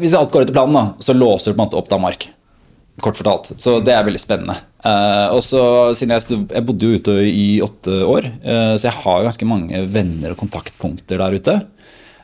[0.03, 2.27] hvis alt går etter planen, da, så låser du på en måte opp Danmark.
[3.03, 3.53] Kort fortalt.
[3.63, 4.57] Så det er veldig spennende.
[4.83, 5.63] Uh, og så,
[5.95, 9.47] siden jeg, jeg, bodde jo ute i åtte år, uh, så jeg har jo ganske
[9.47, 11.61] mange venner og kontaktpunkter der ute.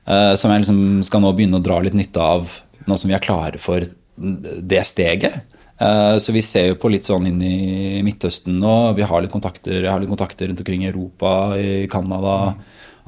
[0.09, 2.49] som jeg liksom skal nå begynne å dra litt nytte av
[2.89, 3.83] nå som vi er klare for
[4.17, 5.43] det steget.
[5.79, 8.75] Eh, så vi ser jo på litt sånn inn i Midtøsten nå.
[8.97, 12.55] Vi har litt kontakter, jeg har litt kontakter rundt omkring i Europa, i Canada,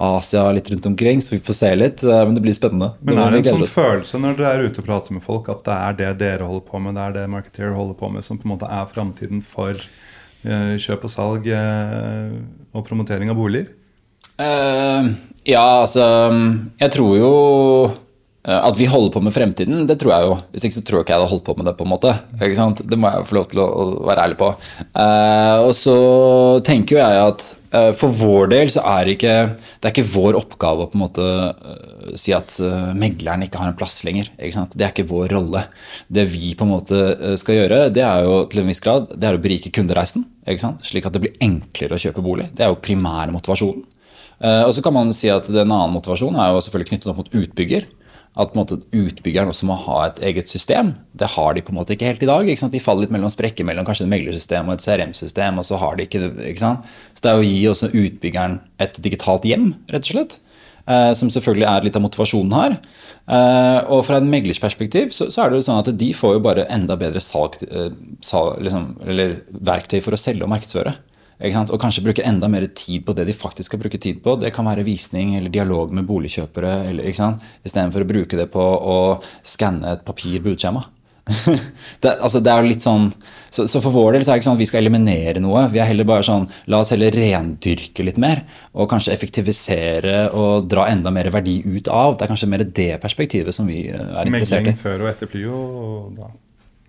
[0.02, 1.20] Asia, litt rundt omkring.
[1.22, 2.04] Så vi får se litt.
[2.04, 2.94] Eh, men det blir spennende.
[3.02, 5.66] Men er det en sånn følelse når dere er ute og prater med folk, at
[5.68, 8.40] det er det dere holder på med, det er det Marketeer holder på med, som
[8.40, 13.68] på en måte er framtiden for eh, kjøp og salg og promotering av boliger?
[14.42, 15.12] Uh,
[15.46, 16.06] ja, altså
[16.80, 17.34] Jeg tror jo
[18.42, 20.36] at vi holder på med fremtiden, det tror jeg jo.
[20.50, 21.76] Hvis ikke så tror jeg ikke jeg hadde holdt på med det.
[21.78, 22.14] på en måte.
[22.82, 23.68] Det må jeg få lov til å,
[24.08, 24.48] være ærlig på.
[24.98, 25.98] Uh, og så
[26.66, 30.14] tenker jo jeg at uh, for vår del så er det ikke det er ikke
[30.16, 31.28] vår oppgave å på en måte
[32.18, 32.54] si at
[32.98, 34.30] megleren ikke har en plass lenger.
[34.38, 35.64] Det er ikke vår rolle.
[36.10, 39.30] Det vi på en måte skal gjøre, det er jo til en viss grad det
[39.30, 40.26] er å berike kundereisen.
[40.86, 42.50] Slik at det blir enklere å kjøpe bolig.
[42.58, 43.86] Det er jo primære motivasjonen.
[44.42, 47.36] og så kan man si at En annen motivasjon er jo selvfølgelig knyttet opp mot
[47.42, 47.90] utbygger
[48.40, 50.94] at måte, utbyggeren også må ha et eget system.
[51.18, 52.48] Det har de på en måte ikke helt i dag.
[52.48, 55.60] De faller litt mellom sprekker mellom kanskje et meglersystem og et CRM-system.
[55.60, 56.88] og Så har de ikke, ikke sant?
[57.14, 60.40] Så det er å gi også utbyggeren et digitalt hjem, rett og slett.
[60.88, 62.78] Eh, som selvfølgelig er litt av motivasjonen her.
[63.28, 66.38] Eh, og fra en meglers perspektiv så, så, er det jo sånn at de får
[66.38, 67.92] jo bare enda bedre salg, eh,
[68.26, 70.96] salg liksom, eller verktøy for å selge og markedsføre.
[71.42, 74.38] Og kanskje bruke enda mer tid på det de faktisk skal bruke tid på.
[74.38, 78.98] Det kan være visning eller dialog med boligkjøpere, eller, istedenfor å bruke det på å
[79.44, 80.84] skanne et papirbudskjema.
[82.02, 83.12] det, altså, det er jo litt sånn
[83.52, 85.66] så, så, for vår del så er det ikke sånn at vi skal eliminere noe.
[85.74, 88.46] Vi er heller bare sånn La oss heller rendyrke litt mer.
[88.72, 92.16] Og kanskje effektivisere og dra enda mer verdi ut av.
[92.16, 94.72] Det er kanskje mer det perspektivet som vi eh, er interessert i.
[94.72, 95.62] Megling før og etter Plyo?
[96.16, 96.32] Da.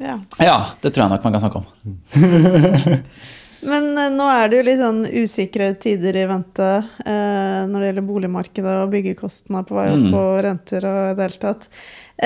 [0.03, 0.17] Ja.
[0.39, 1.67] ja, det tror jeg nok man kan snakke om.
[3.69, 7.89] Men eh, nå er det jo litt sånn usikre tider i vente eh, når det
[7.91, 10.19] gjelder boligmarkedet og byggekostnader på vei opp mm.
[10.19, 11.69] og renter og i det hele tatt.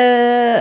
[0.03, 0.59] Eh,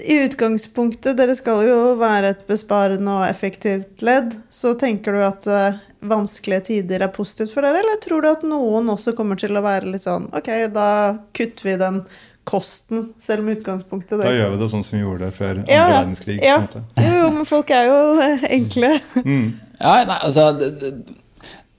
[0.00, 5.48] I utgangspunktet, dere skal jo være et besparende og effektivt ledd, så tenker du at
[5.48, 9.56] eh, vanskelige tider er positivt for dere, eller tror du at noen også kommer til
[9.56, 10.88] å være litt sånn Ok, da
[11.36, 12.02] kutter vi den
[12.50, 14.24] kosten, selv om utgangspunktet det.
[14.24, 16.38] Da gjør vi det sånn som vi gjorde det før andre ja, verdenskrig.
[16.42, 16.56] Ja.
[16.98, 18.94] Jo, men folk er jo eh, enkle.
[19.22, 19.50] Mm.
[19.80, 20.50] Ja, nei, altså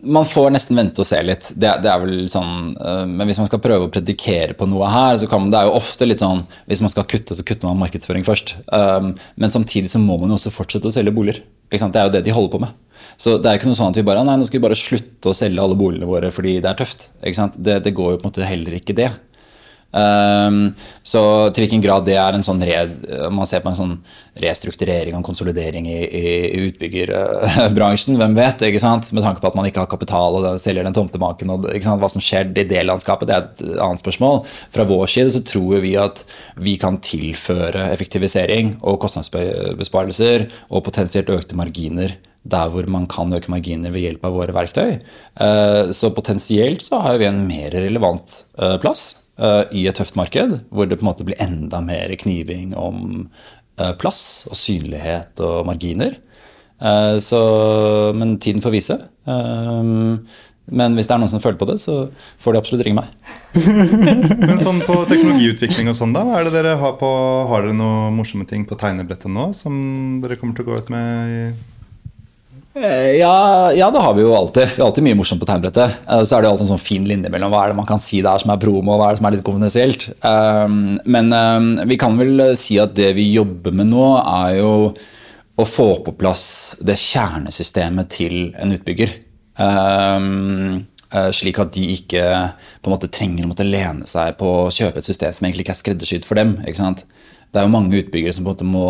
[0.02, 1.52] man får nesten vente og se litt.
[1.54, 4.90] Det, det, er vel sånn, uh, Men hvis man skal prøve å predikere på noe
[4.90, 7.46] her, så kan man, det er jo ofte litt sånn Hvis man skal kutte, så
[7.46, 8.56] kutter man markedsføring først.
[8.74, 11.44] Um, men samtidig så må man jo også fortsette å selge boliger.
[11.72, 12.80] Det er jo det de holder på med.
[13.22, 14.80] Så det er jo ikke noe sånn at vi bare nei, nå skal vi bare
[14.80, 17.10] slutte å selge alle boligene våre fordi det er tøft.
[17.22, 19.12] Det, det, går jo på en måte heller ikke det.
[19.92, 20.72] Um,
[21.04, 22.86] så til hvilken grad det er en sånn re,
[23.34, 23.96] man ser på en sånn
[24.40, 26.32] restrukturering og konsolidering i, i,
[26.70, 28.64] utbyggerbransjen, hvem vet?
[28.70, 29.12] ikke sant?
[29.12, 32.24] Med tanke på at man ikke har kapital og selger den tomtemaken og hva som
[32.24, 34.44] skjer i det landskapet, det er et annet spørsmål.
[34.72, 36.24] Fra vår side så tror vi at
[36.64, 43.52] vi kan tilføre effektivisering og kostnadsbesparelser og potensielt økte marginer der hvor man kan øke
[43.54, 44.96] marginer ved hjelp av våre verktøy.
[45.38, 50.60] Uh, så potensielt så har vi en mer relevant uh, plass i et tøft marked,
[50.70, 53.24] hvor det på en måte blir enda mer kniving om
[53.80, 56.18] uh, plass og synlighet og marginer.
[56.82, 57.40] Uh, så,
[58.18, 58.98] men tiden får vise.
[59.26, 62.12] men hvis det er noen som føler på det, så
[62.44, 63.10] får de absolutt ringe meg.
[64.46, 66.28] men sånn på teknologiutvikling og sånn, da?
[66.38, 67.10] Er det dere har på
[67.50, 69.76] Har dere noen morsomme ting på tegnebrettet nå som
[70.24, 71.71] dere kommer til å gå ut med i Eh,
[72.74, 74.70] ja, ja, det har vi jo alltid.
[74.76, 76.06] Vi har alltid mye morsomt på tegnbrettet.
[76.08, 77.88] Eh, så er det jo alltid en sånn fin linje mellom hva er det man
[77.90, 80.06] kan si der som er promo, og hva er det som er litt konfidensielt.
[80.24, 84.72] Um, men um, vi kan vel si at det vi jobber med nå, er jo
[85.60, 86.46] å få på plass
[86.80, 89.18] det kjernesystemet til en utbygger.
[89.60, 90.86] Um,
[91.36, 95.02] slik at de ikke på en måte trenger å måtte lene seg på å kjøpe
[95.02, 96.56] et system som egentlig ikke er skreddersydd for dem.
[96.64, 97.04] ikke sant?
[97.52, 98.86] Det er jo mange utbyggere som på en måte må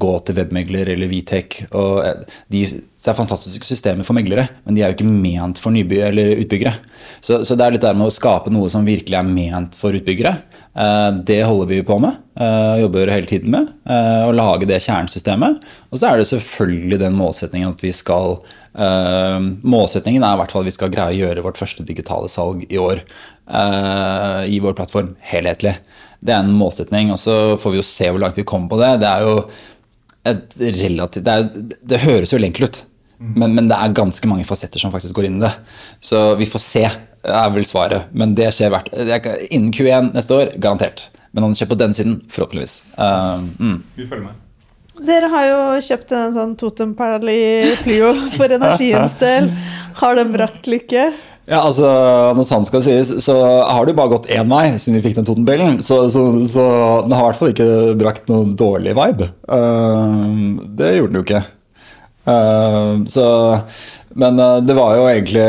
[0.00, 1.62] gå til webmegler eller Vitech.
[1.72, 5.60] og eh, de, Det er fantastiske systemer for meglere, men de er jo ikke ment
[5.60, 6.74] for nyby eller utbyggere.
[7.24, 9.96] Så, så, det er litt der med å skape noe som virkelig er ment for
[9.96, 10.34] utbyggere.
[10.76, 13.72] Eh, det holder vi på med, eh, jobber hele tiden med.
[13.88, 15.64] Å lage det kjernesystemet.
[15.88, 20.62] Og så er det selvfølgelig den målsetningen at vi skal Målsetningen er i hvert fall
[20.62, 23.02] at vi skal greie å gjøre vårt første digitale salg i år
[24.48, 25.74] i vår plattform helhetlig.
[26.22, 28.78] Det er en målsetning, og så får vi jo se hvor langt vi kommer på
[28.80, 28.94] det.
[29.02, 29.36] Det er jo
[30.30, 32.84] et relativt Det, er, det høres jo enkelt ut,
[33.22, 35.52] men, men, det er ganske mange fasetter som faktisk går inn i det.
[36.02, 36.84] Så vi får se,
[37.22, 38.10] er vel svaret.
[38.14, 38.90] Men det skjer hvert,
[39.50, 41.08] innen Q1 neste år, garantert.
[41.32, 42.82] Men om det skjer på den siden, forhåpentligvis.
[42.98, 43.76] Uh, mm.
[43.98, 44.40] Vi følger med.
[45.02, 49.48] Dere har jo kjøpt en sånn totemperle i Plio for energiens del.
[50.02, 51.08] Har den brakt lykke?
[51.48, 51.88] Ja, altså,
[52.36, 53.34] Når sant skal sies, så
[53.66, 55.80] har det jo bare gått én vei siden vi fikk den Totenbilen.
[55.82, 56.66] Så, så, så,
[57.08, 59.32] den har i hvert fall ikke brakt noen dårlig vibe.
[59.50, 61.42] Uh, det gjorde den jo ikke.
[62.28, 63.26] Uh, så,
[64.14, 65.46] men uh, det var jo egentlig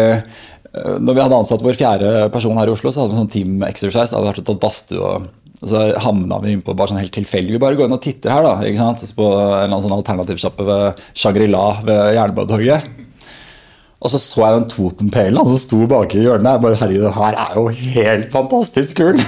[0.73, 3.33] Når vi hadde ansatt vår fjerde person her i Oslo, så hadde vi en sånn
[3.35, 4.09] team exercise.
[4.09, 5.13] Da hadde vi vært og tatt badstue.
[5.13, 5.31] og
[5.63, 7.53] så havna vi innpå bare sånn helt tilfeldig.
[7.55, 8.73] Vi bare går inn og titter her, da.
[8.75, 9.05] sant?
[9.15, 13.02] På en eller annen sånn alternativsjappe ved Shangri-La ved Jernbanetorget.
[14.03, 16.49] Og så så jeg den totempælen som sto bak i hjørnet.
[16.49, 19.21] Jeg bare, herregud, det her er jo helt fantastisk kul!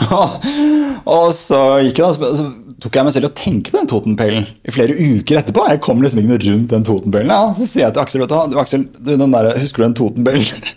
[1.16, 4.46] og så gikk jeg da, så tok jeg meg selv og tenkte på den totempælen
[4.68, 5.64] i flere uker etterpå.
[5.72, 7.32] Jeg kom liksom ikke noe rundt den totempælen.
[7.32, 7.50] Ja.
[7.56, 10.72] Så sier jeg til Aksel, vet du, Aksel, du, den der, husker du den totempælen?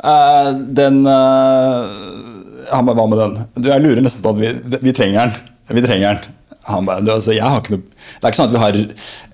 [0.00, 3.40] uh, den uh, Han bare, hva med den?
[3.58, 5.52] Du, Jeg lurer nesten på at vi, vi trenger den.
[5.76, 6.38] Vi trenger den.
[6.68, 8.76] Han bare, altså, jeg har ikke noe, Det er ikke sånn at vi har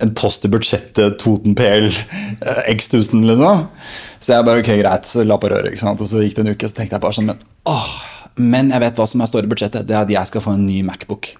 [0.04, 3.66] en post i budsjettet Toten PL eh, X 1000, liksom.
[4.18, 5.72] Så jeg bare ok, greit, la på røret.
[5.72, 6.00] ikke sant?
[6.04, 7.90] Og så gikk det en uke, så tenkte jeg bare sånn Men åh,
[8.38, 9.86] men jeg vet hva som står i budsjettet.
[9.88, 11.32] Det er at jeg skal få en ny Macbook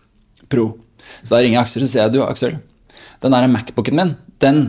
[0.52, 0.72] Pro.
[1.22, 2.58] Så da ringer jeg Aksel og sier du, Aksel,
[3.22, 4.62] den der Macbooken min, den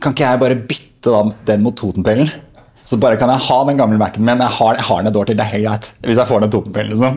[0.00, 2.28] kan ikke jeg bare bytte da, den mot Totenpellen?
[2.86, 4.42] Så bare kan jeg ha den gamle Mac-en min.
[4.44, 5.38] Jeg har, jeg har, den et år til.
[5.38, 5.88] Det er helt greit.
[6.06, 7.16] Hvis jeg får den totenpillen, liksom.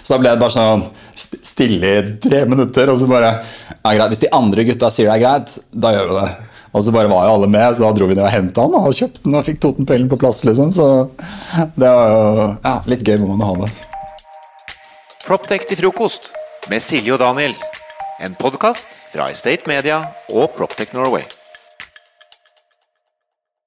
[0.00, 0.86] Så da ble det bare sånn
[1.20, 4.08] stille i tre minutter, og så bare ja, greit.
[4.14, 5.52] Hvis de andre gutta sier det er greit,
[5.84, 6.30] da gjør vi det.
[6.72, 8.78] Og så bare var jo alle med, så da dro vi ned og henta han
[8.78, 10.72] og kjøpte den og fikk Totenpellen på plass, liksom.
[10.72, 10.88] Så
[11.76, 13.70] det var jo ja, litt gøy må man ha det.
[15.26, 16.32] Proptech til frokost
[16.72, 17.52] med Silje og Daniel.
[18.24, 20.00] En podkast fra Estate Media
[20.32, 21.28] og Proptech Norway.